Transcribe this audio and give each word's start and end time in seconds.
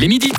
Il 0.00 0.04
est 0.04 0.08
midi. 0.08 0.32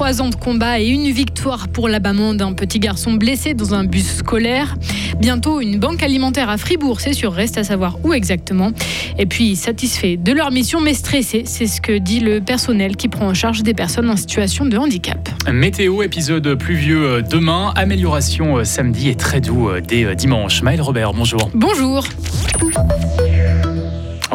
Trois 0.00 0.22
ans 0.22 0.30
de 0.30 0.34
combat 0.34 0.80
et 0.80 0.88
une 0.88 1.10
victoire 1.10 1.68
pour 1.68 1.86
l'abattement 1.86 2.32
d'un 2.32 2.54
petit 2.54 2.78
garçon 2.78 3.12
blessé 3.12 3.52
dans 3.52 3.74
un 3.74 3.84
bus 3.84 4.16
scolaire. 4.16 4.76
Bientôt 5.18 5.60
une 5.60 5.78
banque 5.78 6.02
alimentaire 6.02 6.48
à 6.48 6.56
Fribourg, 6.56 7.02
c'est 7.02 7.12
sûr, 7.12 7.34
reste 7.34 7.58
à 7.58 7.64
savoir 7.64 7.98
où 8.02 8.14
exactement. 8.14 8.70
Et 9.18 9.26
puis 9.26 9.56
satisfait 9.56 10.16
de 10.16 10.32
leur 10.32 10.52
mission 10.52 10.80
mais 10.80 10.94
stressé, 10.94 11.42
c'est 11.44 11.66
ce 11.66 11.82
que 11.82 11.98
dit 11.98 12.20
le 12.20 12.40
personnel 12.40 12.96
qui 12.96 13.08
prend 13.08 13.26
en 13.26 13.34
charge 13.34 13.62
des 13.62 13.74
personnes 13.74 14.08
en 14.08 14.16
situation 14.16 14.64
de 14.64 14.78
handicap. 14.78 15.28
Météo, 15.52 16.02
épisode 16.02 16.54
pluvieux 16.54 17.04
euh, 17.04 17.20
demain, 17.20 17.74
amélioration 17.76 18.56
euh, 18.56 18.64
samedi 18.64 19.10
et 19.10 19.16
très 19.16 19.42
doux 19.42 19.68
euh, 19.68 19.82
dès 19.86 20.16
dimanche. 20.16 20.62
Maël 20.62 20.80
Robert, 20.80 21.12
bonjour. 21.12 21.50
Bonjour. 21.52 22.06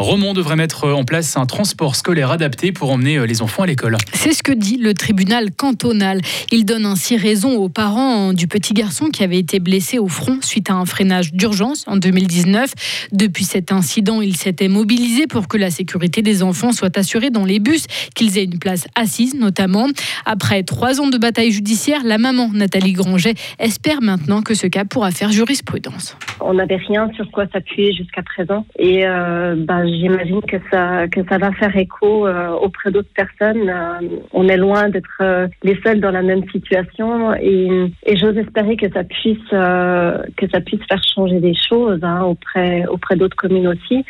Romont 0.05 0.33
devrait 0.33 0.55
mettre 0.55 0.87
en 0.93 1.03
place 1.03 1.35
un 1.35 1.47
transport 1.47 1.95
scolaire 1.95 2.29
adapté 2.29 2.71
pour 2.71 2.91
emmener 2.91 3.17
euh, 3.17 3.25
les 3.25 3.41
enfants 3.41 3.63
à 3.63 3.65
l'école. 3.65 3.97
C'est 4.13 4.33
ce 4.33 4.43
que 4.43 4.51
dit 4.51 4.77
le 4.77 4.93
tribunal 4.93 5.49
cantonal. 5.49 6.21
Il 6.51 6.63
donne 6.63 6.85
ainsi 6.85 7.17
raison 7.17 7.55
aux 7.55 7.69
parents 7.69 8.31
du 8.31 8.47
petit 8.47 8.75
garçon 8.75 9.05
qui 9.05 9.23
avait 9.23 9.39
été 9.39 9.59
blessé 9.59 9.97
au 9.97 10.07
front 10.07 10.37
suite 10.43 10.69
à 10.69 10.75
un 10.75 10.85
freinage 10.85 11.33
d'urgence 11.33 11.85
en 11.87 11.97
2019. 11.97 12.71
Depuis 13.13 13.45
cet 13.45 13.71
incident, 13.71 14.21
il 14.21 14.35
s'était 14.35 14.67
mobilisé 14.67 15.25
pour 15.25 15.47
que 15.47 15.57
la 15.57 15.71
sécurité 15.71 16.21
des 16.21 16.43
enfants 16.43 16.71
soit 16.71 16.95
assurée 16.99 17.31
dans 17.31 17.45
les 17.45 17.59
bus, 17.59 17.87
qu'ils 18.13 18.37
aient 18.37 18.43
une 18.43 18.59
place 18.59 18.87
assise 18.93 19.33
notamment. 19.33 19.87
Après 20.27 20.61
trois 20.61 21.01
ans 21.01 21.09
de 21.09 21.17
bataille 21.17 21.49
judiciaire, 21.49 22.01
la 22.05 22.19
maman 22.19 22.51
Nathalie 22.53 22.93
Granget 22.93 23.33
espère 23.57 24.03
maintenant 24.03 24.43
que 24.43 24.53
ce 24.53 24.67
cas 24.67 24.85
pourra 24.85 25.09
faire 25.09 25.31
jurisprudence. 25.31 26.15
On 26.41 26.53
n'avait 26.53 26.75
rien 26.75 27.09
sur 27.15 27.31
quoi 27.31 27.45
s'appuyer 27.51 27.91
jusqu'à 27.91 28.21
présent 28.21 28.67
et 28.77 29.07
euh, 29.07 29.55
bah, 29.57 29.81
j'imagine 29.95 30.41
que 30.41 30.57
ça 30.71 31.07
que 31.07 31.21
ça 31.29 31.37
va 31.37 31.51
faire 31.53 31.75
écho 31.77 32.27
euh, 32.27 32.49
auprès 32.51 32.91
d'autres 32.91 33.13
personnes. 33.13 33.69
Euh, 33.69 34.19
on 34.33 34.47
est 34.47 34.57
loin 34.57 34.89
d'être 34.89 35.21
euh, 35.21 35.47
les 35.63 35.79
seuls 35.83 35.99
dans 35.99 36.11
la 36.11 36.21
même 36.21 36.47
situation 36.49 37.33
et, 37.35 37.91
j'ose 38.15 38.37
espérer 38.37 38.77
que 38.77 38.91
ça 38.91 39.03
puisse 39.03 39.49
que 39.49 40.47
ça 40.51 40.61
puisse 40.61 40.81
faire 40.87 41.01
changer 41.15 41.39
des 41.39 41.55
choses 41.55 41.99
hein, 42.03 42.23
auprès 42.23 42.85
auprès 42.87 43.15
d'autres 43.15 43.35
communes 43.35 43.67
aussi 43.67 44.05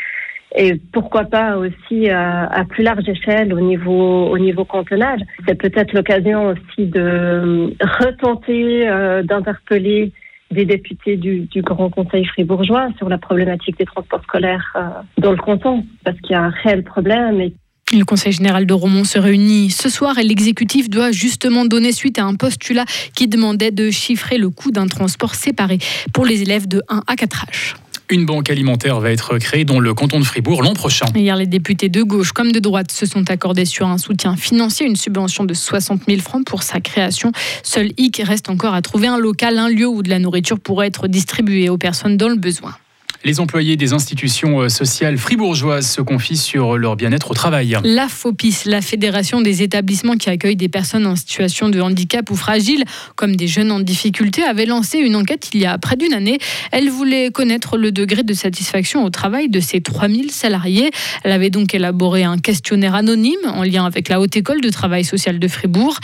et 0.57 0.79
pourquoi 0.93 1.23
pas 1.25 1.57
aussi 1.57 2.09
à, 2.09 2.63
plus 2.69 2.83
large 2.83 3.07
échelle 3.09 3.53
au 3.53 3.59
niveau 3.59 4.27
au 4.27 4.37
niveau 4.37 4.63
cantonal. 4.63 5.19
C'est 5.47 5.55
peut-être 5.55 5.93
l'occasion 5.93 6.53
aussi 6.53 6.85
de 6.87 7.73
retenter 7.81 8.87
d'interpeller 9.23 10.11
des 10.55 10.65
députés 10.65 11.17
du, 11.17 11.47
Grand 11.61 11.89
Conseil 11.89 12.25
fribourgeois 12.25 12.89
sur 12.97 13.09
la 13.09 13.17
problématique 13.17 13.77
des 13.77 13.85
transports 13.85 14.23
scolaires 14.23 14.73
euh, 14.75 14.81
dans 15.17 15.31
le 15.31 15.37
canton, 15.37 15.85
parce 16.03 16.19
qu'il 16.21 16.31
y 16.31 16.35
a 16.35 16.43
un 16.43 16.49
réel 16.49 16.83
problème. 16.83 17.41
Et 17.41 17.53
le 17.93 18.03
Conseil 18.03 18.31
général 18.31 18.65
de 18.65 18.73
Romont 18.73 19.03
se 19.03 19.19
réunit 19.19 19.69
ce 19.69 19.89
soir 19.89 20.17
et 20.17 20.23
l'exécutif 20.23 20.89
doit 20.89 21.11
justement 21.11 21.65
donner 21.65 21.91
suite 21.91 22.17
à 22.17 22.23
un 22.23 22.33
postulat 22.33 22.85
qui 23.15 23.27
demandait 23.27 23.71
de 23.71 23.91
chiffrer 23.91 24.37
le 24.37 24.49
coût 24.49 24.71
d'un 24.71 24.87
transport 24.87 25.35
séparé 25.35 25.77
pour 26.11 26.25
les 26.25 26.41
élèves 26.41 26.67
de 26.67 26.81
1 26.89 27.03
à 27.05 27.15
4 27.15 27.45
âges. 27.47 27.75
Une 28.09 28.25
banque 28.25 28.49
alimentaire 28.51 28.99
va 28.99 29.11
être 29.11 29.37
créée 29.39 29.65
dans 29.65 29.79
le 29.79 29.93
canton 29.93 30.19
de 30.19 30.23
Fribourg 30.23 30.61
l'an 30.61 30.73
prochain. 30.73 31.07
Hier, 31.15 31.35
les 31.35 31.47
députés 31.47 31.89
de 31.89 32.03
gauche 32.03 32.33
comme 32.33 32.51
de 32.51 32.59
droite 32.59 32.91
se 32.91 33.05
sont 33.05 33.29
accordés 33.31 33.65
sur 33.65 33.87
un 33.87 33.97
soutien 33.97 34.35
financier, 34.35 34.85
une 34.85 34.95
subvention 34.95 35.43
de 35.43 35.53
60 35.55 36.01
000 36.07 36.21
francs 36.21 36.45
pour 36.45 36.61
sa 36.61 36.79
création. 36.79 37.31
Seul 37.63 37.91
hic 37.97 38.21
reste 38.23 38.49
encore 38.49 38.75
à 38.75 38.81
trouver 38.81 39.07
un 39.07 39.17
local, 39.17 39.57
un 39.57 39.69
lieu 39.69 39.87
où 39.87 40.03
de 40.03 40.09
la 40.09 40.19
nourriture 40.19 40.59
pourrait 40.59 40.87
être 40.87 41.07
distribuée 41.07 41.69
aux 41.69 41.77
personnes 41.77 42.17
dans 42.17 42.29
le 42.29 42.35
besoin. 42.35 42.75
Les 43.25 43.39
employés 43.39 43.75
des 43.75 43.91
institutions 43.91 44.61
euh, 44.61 44.69
sociales 44.69 45.17
fribourgeoises 45.17 45.89
se 45.89 45.99
confient 45.99 46.37
sur 46.37 46.77
leur 46.77 46.95
bien-être 46.95 47.31
au 47.31 47.33
travail. 47.33 47.75
La 47.83 48.07
FOPIS, 48.07 48.65
la 48.67 48.81
Fédération 48.81 49.41
des 49.41 49.63
établissements 49.63 50.15
qui 50.15 50.29
accueillent 50.29 50.55
des 50.55 50.69
personnes 50.69 51.07
en 51.07 51.15
situation 51.15 51.69
de 51.69 51.81
handicap 51.81 52.29
ou 52.29 52.35
fragiles, 52.35 52.83
comme 53.15 53.35
des 53.35 53.47
jeunes 53.47 53.71
en 53.71 53.79
difficulté, 53.79 54.43
avait 54.43 54.67
lancé 54.67 54.99
une 54.99 55.15
enquête 55.15 55.49
il 55.55 55.59
y 55.59 55.65
a 55.65 55.75
près 55.79 55.95
d'une 55.95 56.13
année. 56.13 56.37
Elle 56.71 56.91
voulait 56.91 57.31
connaître 57.31 57.77
le 57.77 57.91
degré 57.91 58.21
de 58.21 58.33
satisfaction 58.35 59.03
au 59.03 59.09
travail 59.09 59.49
de 59.49 59.59
ses 59.59 59.81
3000 59.81 60.29
salariés. 60.29 60.91
Elle 61.23 61.31
avait 61.31 61.49
donc 61.49 61.73
élaboré 61.73 62.23
un 62.25 62.37
questionnaire 62.37 62.93
anonyme 62.93 63.33
en 63.47 63.63
lien 63.63 63.85
avec 63.85 64.07
la 64.07 64.21
Haute 64.21 64.37
École 64.37 64.61
de 64.61 64.69
Travail 64.69 65.03
Social 65.03 65.39
de 65.39 65.47
Fribourg. 65.47 65.97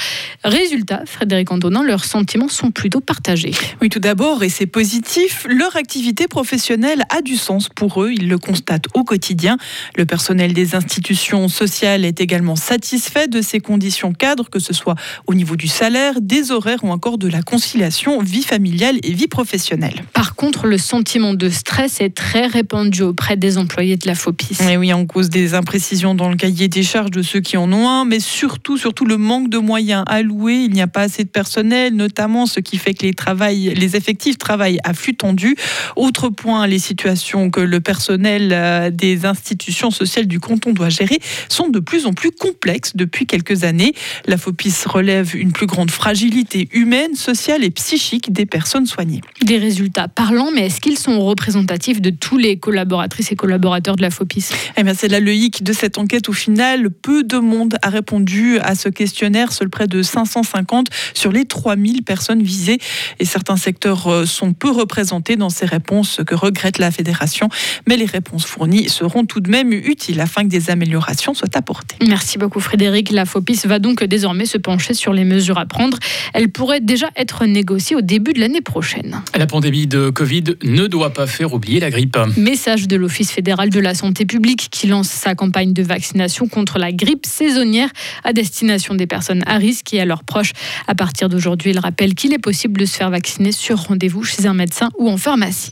Résultat, 0.44 1.04
Frédéric 1.06 1.52
Antonin, 1.52 1.84
leurs 1.84 2.04
sentiments 2.04 2.50
sont 2.50 2.72
plutôt 2.72 3.00
partagés. 3.00 3.52
Oui, 3.80 3.90
tout 3.90 4.00
d'abord, 4.00 4.42
et 4.42 4.50
c'est 4.50 4.66
positif, 4.66 5.46
leur 5.48 5.76
activité 5.76 6.28
professionnelle 6.28 7.04
a 7.12 7.22
du 7.22 7.36
sens 7.36 7.70
pour 7.70 8.04
eux. 8.04 8.12
Ils 8.12 8.28
le 8.28 8.38
constatent 8.38 8.88
au 8.94 9.04
quotidien. 9.04 9.58
Le 9.96 10.06
personnel 10.06 10.54
des 10.54 10.76
institutions 10.76 11.48
sociales 11.48 12.06
est 12.06 12.22
également 12.22 12.56
satisfait 12.56 13.28
de 13.28 13.42
ces 13.42 13.60
conditions 13.60 14.14
cadres, 14.14 14.50
que 14.50 14.60
ce 14.60 14.74
soit 14.74 14.96
au 15.28 15.34
niveau 15.34 15.56
du 15.56 15.68
salaire, 15.68 16.22
des 16.22 16.52
horaires 16.52 16.84
ou 16.84 16.90
encore 16.90 17.18
de 17.18 17.28
la 17.28 17.42
conciliation 17.42 18.22
vie 18.22 18.44
familiale 18.44 18.98
et 19.04 19.14
vie 19.14 19.28
professionnelle. 19.28 20.04
Par 20.14 20.36
contre, 20.36 20.66
le 20.66 20.78
sentiment 20.78 21.34
de 21.34 21.50
stress 21.50 22.02
est 22.02 22.16
très 22.16 22.48
répandu 22.48 23.04
auprès 23.04 23.38
des 23.38 23.58
employés 23.58 23.98
de 23.98 24.08
la 24.08 24.16
FOPIS. 24.16 24.58
Et 24.70 24.78
oui, 24.78 24.94
en 24.94 25.06
cause 25.06 25.30
des 25.30 25.54
imprécisions 25.54 26.16
dans 26.16 26.30
le 26.30 26.36
cahier 26.36 26.68
des 26.68 26.84
charges 26.84 27.12
de 27.12 27.22
ceux 27.22 27.42
qui 27.42 27.58
en 27.58 27.72
ont 27.72 27.88
un, 27.88 28.06
mais 28.06 28.20
surtout, 28.20 28.78
surtout 28.78 29.06
le 29.06 29.18
manque 29.18 29.50
de 29.50 29.58
moyens 29.58 30.04
alloués. 30.08 30.64
Il 30.66 30.72
n'y 30.72 30.82
a 30.82 30.88
pas 30.88 31.02
assez 31.02 31.24
de 31.24 31.30
personnel, 31.30 31.96
notamment 31.96 32.46
ce 32.46 32.60
qui 32.60 32.78
fait 32.78 32.94
que 32.94 33.06
les, 33.06 33.14
travail, 33.14 33.74
les 33.76 33.96
effectifs 33.96 34.38
travaillent 34.38 34.80
à 34.84 34.94
flux 34.94 35.16
tendu. 35.16 35.56
Autre 35.96 36.30
point, 36.30 36.68
les 36.68 36.80
situations 36.92 37.50
que 37.50 37.62
le 37.62 37.80
personnel 37.80 38.50
euh, 38.52 38.90
des 38.90 39.26
institutions 39.26 39.92
sociales 39.92 40.28
du 40.28 40.42
canton 40.42 40.74
doit 40.74 40.90
gérer 40.90 41.20
sont 41.48 41.70
de 41.70 41.80
plus 41.80 42.06
en 42.06 42.12
plus 42.12 42.32
complexes 42.32 42.92
depuis 42.96 43.26
quelques 43.26 43.64
années. 43.64 43.94
La 44.26 44.38
FOPIS 44.38 44.74
relève 44.88 45.34
une 45.34 45.54
plus 45.54 45.68
grande 45.68 45.90
fragilité 45.90 46.68
humaine, 46.74 47.16
sociale 47.16 47.64
et 47.64 47.70
psychique 47.70 48.34
des 48.34 48.46
personnes 48.46 48.88
soignées. 48.88 49.22
Des 49.42 49.58
résultats 49.58 50.10
parlants, 50.10 50.52
mais 50.54 50.66
est-ce 50.66 50.82
qu'ils 50.82 50.98
sont 50.98 51.22
représentatifs 51.22 52.02
de 52.02 52.10
tous 52.10 52.38
les 52.38 52.58
collaboratrices 52.58 53.32
et 53.32 53.38
collaborateurs 53.38 53.96
de 53.96 54.02
la 54.02 54.10
FOPIS? 54.10 54.50
Eh 54.76 54.84
bien, 54.84 54.94
C'est 54.94 55.08
le 55.08 55.34
hic 55.34 55.64
de 55.64 55.72
cette 55.72 55.98
enquête. 55.98 56.28
Au 56.28 56.34
final, 56.34 56.90
peu 56.90 57.24
de 57.24 57.38
monde 57.38 57.78
a 57.82 57.90
répondu 57.90 58.60
à 58.60 58.76
ce 58.76 58.90
questionnaire, 58.90 59.54
seul 59.54 59.70
près 59.70 59.88
de 59.88 60.02
550 60.02 60.88
sur 61.14 61.32
les 61.32 61.46
3000 61.46 62.04
personnes 62.04 62.44
visées. 62.44 62.80
Et 63.20 63.26
certains 63.26 63.56
secteurs 63.56 64.08
euh, 64.08 64.26
sont 64.26 64.52
peu 64.52 64.72
représentés 64.72 65.38
dans 65.38 65.50
ces 65.50 65.66
réponses, 65.66 66.20
que 66.28 66.36
regrette 66.36 66.81
la 66.82 66.92
fédération. 66.92 67.50
Mais 67.88 67.98
les 67.98 68.06
réponses 68.06 68.46
fournies 68.46 68.90
seront 68.90 69.26
tout 69.26 69.40
de 69.40 69.50
même 69.50 69.72
utiles 69.72 70.20
afin 70.20 70.44
que 70.44 70.50
des 70.50 70.70
améliorations 70.70 71.34
soient 71.34 71.56
apportées. 71.56 71.96
Merci 72.08 72.38
beaucoup 72.38 72.60
Frédéric. 72.60 73.12
La 73.12 73.26
FOPIS 73.26 73.62
va 73.66 73.80
donc 73.80 74.04
désormais 74.04 74.46
se 74.46 74.58
pencher 74.58 74.94
sur 74.94 75.14
les 75.14 75.24
mesures 75.24 75.58
à 75.58 75.66
prendre. 75.66 75.98
Elles 76.34 76.50
pourraient 76.50 76.82
déjà 76.82 77.10
être 77.16 77.46
négociées 77.46 77.96
au 77.96 78.02
début 78.02 78.34
de 78.34 78.40
l'année 78.40 78.62
prochaine. 78.62 79.22
La 79.38 79.48
pandémie 79.48 79.88
de 79.88 80.10
Covid 80.10 80.44
ne 80.64 80.88
doit 80.88 81.14
pas 81.14 81.28
faire 81.28 81.54
oublier 81.54 81.80
la 81.80 81.90
grippe. 81.90 82.18
Message 82.36 82.88
de 82.88 82.96
l'Office 82.96 83.32
fédéral 83.32 83.70
de 83.70 83.80
la 83.80 83.94
santé 83.94 84.26
publique 84.26 84.68
qui 84.72 84.88
lance 84.88 85.10
sa 85.10 85.36
campagne 85.36 85.74
de 85.74 85.84
vaccination 85.84 86.48
contre 86.48 86.78
la 86.78 86.92
grippe 86.92 87.26
saisonnière 87.26 87.90
à 88.24 88.34
destination 88.34 88.96
des 88.96 89.08
personnes 89.08 89.44
à 89.46 89.58
risque 89.58 89.94
et 89.94 90.02
à 90.02 90.06
leurs 90.06 90.24
proches. 90.24 90.52
À 90.88 90.96
partir 90.96 91.30
d'aujourd'hui, 91.30 91.72
il 91.72 91.80
rappelle 91.80 92.16
qu'il 92.16 92.34
est 92.34 92.40
possible 92.40 92.80
de 92.80 92.86
se 92.86 92.98
faire 92.98 93.10
vacciner 93.10 93.52
sur 93.52 93.78
rendez-vous 93.78 94.24
chez 94.24 94.46
un 94.46 94.54
médecin 94.54 94.90
ou 94.98 95.10
en 95.10 95.18
pharmacie. 95.18 95.72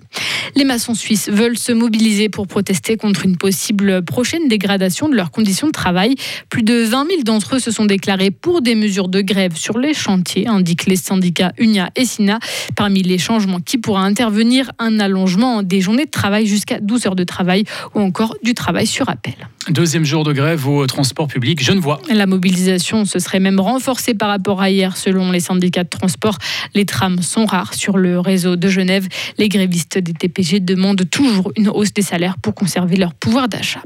Les 0.55 0.65
maçons 0.65 0.93
suisses 0.99 1.29
veulent 1.29 1.57
se 1.57 1.71
mobiliser 1.71 2.29
pour 2.29 2.47
protester 2.47 2.97
contre 2.97 3.25
une 3.25 3.37
possible 3.37 4.03
prochaine 4.03 4.47
dégradation 4.47 5.09
de 5.09 5.15
leurs 5.15 5.31
conditions 5.31 5.67
de 5.67 5.71
travail. 5.71 6.15
Plus 6.49 6.63
de 6.63 6.83
20 6.83 7.07
000 7.07 7.21
d'entre 7.23 7.55
eux 7.55 7.59
se 7.59 7.71
sont 7.71 7.85
déclarés 7.85 8.31
pour 8.31 8.61
des 8.61 8.75
mesures 8.75 9.07
de 9.07 9.21
grève 9.21 9.55
sur 9.55 9.79
les 9.79 9.93
chantiers, 9.93 10.47
indiquent 10.47 10.85
les 10.85 10.95
syndicats 10.95 11.53
UNIA 11.57 11.89
et 11.95 12.05
SINA. 12.05 12.39
Parmi 12.75 13.01
les 13.01 13.17
changements 13.17 13.59
qui 13.59 13.77
pourraient 13.77 14.01
intervenir, 14.01 14.71
un 14.79 14.99
allongement 14.99 15.63
des 15.63 15.81
journées 15.81 16.05
de 16.05 16.11
travail 16.11 16.45
jusqu'à 16.45 16.79
12 16.79 17.07
heures 17.07 17.15
de 17.15 17.23
travail 17.23 17.63
ou 17.95 17.99
encore 17.99 18.35
du 18.43 18.53
travail 18.53 18.87
sur 18.87 19.09
appel. 19.09 19.35
Deuxième 19.69 20.03
jour 20.03 20.23
de 20.23 20.33
grève 20.33 20.67
au 20.67 20.87
transport 20.87 21.27
public 21.27 21.63
Genevois. 21.63 22.01
La 22.09 22.25
mobilisation 22.25 23.05
se 23.05 23.19
serait 23.19 23.39
même 23.39 23.59
renforcée 23.59 24.15
par 24.15 24.29
rapport 24.29 24.63
à 24.63 24.71
hier 24.71 24.97
selon 24.97 25.31
les 25.31 25.39
syndicats 25.39 25.83
de 25.83 25.89
transport. 25.89 26.39
Les 26.73 26.85
trams 26.85 27.21
sont 27.21 27.45
rares 27.45 27.75
sur 27.75 27.97
le 27.97 28.19
réseau 28.19 28.55
de 28.55 28.67
Genève. 28.67 29.07
Les 29.37 29.47
grévistes 29.47 29.99
des 29.99 30.13
TPG 30.13 30.59
demandent 30.59 31.07
toujours 31.11 31.51
une 31.55 31.69
hausse 31.69 31.93
des 31.93 32.01
salaires 32.01 32.37
pour 32.41 32.55
conserver 32.55 32.95
leur 32.95 33.13
pouvoir 33.13 33.47
d'achat. 33.47 33.83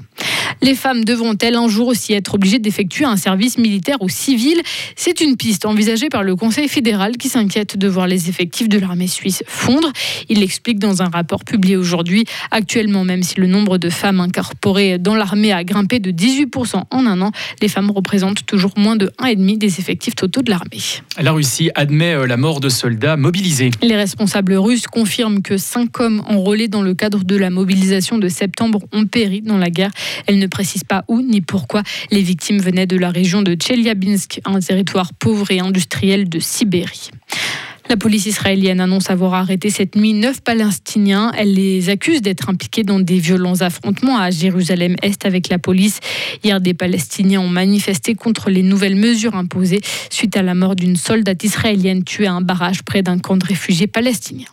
Les 0.61 0.75
femmes 0.75 1.03
devront-elles 1.03 1.55
un 1.55 1.67
jour 1.67 1.87
aussi 1.87 2.13
être 2.13 2.35
obligées 2.35 2.59
d'effectuer 2.59 3.03
un 3.03 3.17
service 3.17 3.57
militaire 3.57 3.97
ou 4.01 4.07
civil? 4.07 4.61
C'est 4.95 5.19
une 5.19 5.35
piste 5.35 5.65
envisagée 5.65 6.07
par 6.07 6.23
le 6.23 6.37
Conseil 6.37 6.69
fédéral 6.69 7.17
qui 7.17 7.27
s'inquiète 7.27 7.77
de 7.77 7.87
voir 7.89 8.07
les 8.07 8.29
effectifs 8.29 8.69
de 8.69 8.79
l'armée 8.79 9.07
suisse 9.07 9.43
fondre. 9.47 9.91
Il 10.29 10.39
l'explique 10.39 10.79
dans 10.79 11.01
un 11.01 11.09
rapport 11.09 11.43
publié 11.43 11.75
aujourd'hui. 11.75 12.23
Actuellement, 12.51 13.03
même 13.03 13.23
si 13.23 13.39
le 13.39 13.47
nombre 13.47 13.77
de 13.77 13.89
femmes 13.89 14.21
incorporées 14.21 14.97
dans 14.97 15.15
l'armée 15.15 15.51
a 15.51 15.65
grimpé 15.73 15.99
de 15.99 16.11
18% 16.11 16.83
en 16.91 17.05
un 17.07 17.21
an. 17.21 17.31
Les 17.61 17.67
femmes 17.67 17.89
représentent 17.89 18.45
toujours 18.45 18.73
moins 18.77 18.95
de 18.95 19.07
1,5 19.19 19.57
des 19.57 19.79
effectifs 19.79 20.15
totaux 20.15 20.43
de 20.43 20.51
l'armée. 20.51 20.77
La 21.19 21.31
Russie 21.31 21.71
admet 21.73 22.13
euh, 22.13 22.27
la 22.27 22.37
mort 22.37 22.59
de 22.59 22.69
soldats 22.69 23.17
mobilisés. 23.17 23.71
Les 23.81 23.95
responsables 23.95 24.53
russes 24.53 24.85
confirment 24.85 25.41
que 25.41 25.57
cinq 25.57 25.99
hommes 25.99 26.23
enrôlés 26.27 26.67
dans 26.67 26.83
le 26.83 26.93
cadre 26.93 27.23
de 27.23 27.35
la 27.35 27.49
mobilisation 27.49 28.19
de 28.19 28.27
septembre 28.27 28.79
ont 28.91 29.05
péri 29.05 29.41
dans 29.41 29.57
la 29.57 29.71
guerre. 29.71 29.91
Elles 30.27 30.37
ne 30.37 30.47
précisent 30.47 30.83
pas 30.83 31.03
où 31.07 31.21
ni 31.21 31.41
pourquoi. 31.41 31.81
Les 32.11 32.21
victimes 32.21 32.59
venaient 32.59 32.87
de 32.87 32.97
la 32.97 33.09
région 33.09 33.41
de 33.41 33.55
Tcheliabinsk, 33.55 34.41
un 34.45 34.59
territoire 34.59 35.13
pauvre 35.13 35.49
et 35.49 35.59
industriel 35.59 36.29
de 36.29 36.39
Sibérie. 36.39 37.09
La 37.93 37.97
police 37.97 38.25
israélienne 38.25 38.79
annonce 38.79 39.11
avoir 39.11 39.35
arrêté 39.35 39.69
cette 39.69 39.95
nuit 39.95 40.13
neuf 40.13 40.41
Palestiniens. 40.41 41.31
Elle 41.37 41.53
les 41.53 41.89
accuse 41.89 42.23
d'être 42.23 42.49
impliqués 42.49 42.81
dans 42.81 42.99
des 42.99 43.19
violents 43.19 43.61
affrontements 43.61 44.17
à 44.17 44.31
Jérusalem-Est 44.31 45.27
avec 45.27 45.47
la 45.47 45.59
police. 45.59 45.99
Hier, 46.43 46.59
des 46.59 46.73
Palestiniens 46.73 47.41
ont 47.41 47.49
manifesté 47.49 48.15
contre 48.15 48.49
les 48.49 48.63
nouvelles 48.63 48.95
mesures 48.95 49.35
imposées 49.35 49.81
suite 50.09 50.35
à 50.35 50.41
la 50.41 50.55
mort 50.55 50.75
d'une 50.75 50.95
soldate 50.95 51.43
israélienne 51.43 52.03
tuée 52.03 52.25
à 52.25 52.33
un 52.33 52.41
barrage 52.41 52.81
près 52.81 53.03
d'un 53.03 53.19
camp 53.19 53.37
de 53.37 53.45
réfugiés 53.45 53.85
palestiniens. 53.85 54.49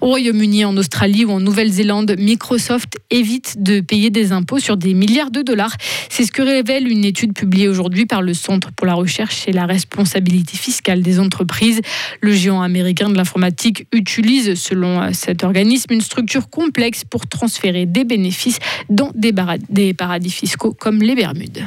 Au 0.00 0.06
Royaume-Uni, 0.06 0.64
en 0.64 0.76
Australie 0.76 1.24
ou 1.24 1.30
en 1.30 1.40
Nouvelle-Zélande, 1.40 2.16
Microsoft 2.18 2.98
évite 3.10 3.62
de 3.62 3.80
payer 3.80 4.10
des 4.10 4.32
impôts 4.32 4.58
sur 4.58 4.76
des 4.76 4.94
milliards 4.94 5.30
de 5.30 5.42
dollars. 5.42 5.76
C'est 6.08 6.24
ce 6.24 6.32
que 6.32 6.42
révèle 6.42 6.88
une 6.88 7.04
étude 7.04 7.34
publiée 7.34 7.68
aujourd'hui 7.68 8.06
par 8.06 8.22
le 8.22 8.34
Centre 8.34 8.72
pour 8.72 8.86
la 8.86 8.94
recherche 8.94 9.46
et 9.46 9.52
la 9.52 9.66
responsabilité 9.66 10.56
fiscale 10.56 11.02
des 11.02 11.20
entreprises. 11.20 11.80
Le 12.20 12.32
géant 12.32 12.62
américain 12.62 13.08
de 13.08 13.16
l'informatique 13.16 13.86
utilise, 13.92 14.54
selon 14.54 15.12
cet 15.12 15.44
organisme, 15.44 15.92
une 15.92 16.00
structure 16.00 16.50
complexe 16.50 17.04
pour 17.04 17.26
transférer 17.26 17.86
des 17.86 18.04
bénéfices 18.04 18.58
dans 18.90 19.10
des 19.14 19.94
paradis 19.94 20.30
fiscaux 20.30 20.74
comme 20.78 21.02
les 21.02 21.14
Bermudes. 21.14 21.64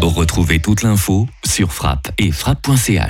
Retrouvez 0.00 0.60
toute 0.60 0.82
l'info 0.82 1.26
sur 1.44 1.72
frappe 1.72 2.10
et 2.18 2.30
frappe.ch. 2.30 3.06